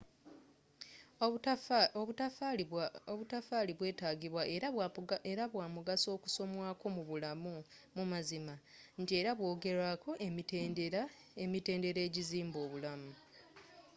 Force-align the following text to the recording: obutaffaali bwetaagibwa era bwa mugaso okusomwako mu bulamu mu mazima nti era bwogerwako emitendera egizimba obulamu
obutaffaali 3.13 3.73
bwetaagibwa 3.79 4.43
era 5.35 5.45
bwa 5.53 5.65
mugaso 5.75 6.07
okusomwako 6.17 6.85
mu 6.95 7.03
bulamu 7.09 7.55
mu 7.95 8.03
mazima 8.11 8.55
nti 9.01 9.11
era 9.19 9.31
bwogerwako 9.39 10.11
emitendera 11.43 11.99
egizimba 12.07 12.57
obulamu 12.65 13.11